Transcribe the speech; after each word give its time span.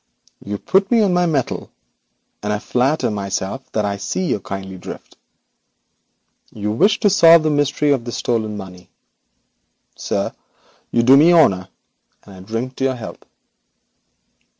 You 0.43 0.57
put 0.57 0.89
me 0.89 1.03
on 1.03 1.13
my 1.13 1.27
mettle, 1.27 1.69
and 2.41 2.51
I 2.51 2.57
flatter 2.57 3.11
myself 3.11 3.71
that 3.73 3.85
I 3.85 3.97
see 3.97 4.25
your 4.25 4.39
kindly 4.39 4.79
drift. 4.79 5.15
You 6.51 6.71
wish 6.71 6.97
me 6.97 7.01
to 7.01 7.09
solve 7.11 7.43
the 7.43 7.51
mystery 7.51 7.91
of 7.91 8.03
this 8.03 8.17
stolen 8.17 8.57
money. 8.57 8.89
Sir, 9.95 10.33
you 10.89 11.03
do 11.03 11.15
me 11.15 11.31
honour, 11.31 11.69
and 12.23 12.33
I 12.33 12.39
drink 12.39 12.77
to 12.77 12.83
your 12.83 12.95
health.' 12.95 13.23